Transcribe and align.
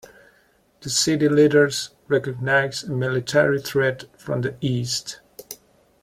The 0.79 0.89
city 0.89 1.29
leaders 1.29 1.91
recognized 2.07 2.89
a 2.89 2.91
military 2.91 3.61
threat 3.61 4.05
from 4.19 4.41
the 4.41 4.55
east. 4.59 5.19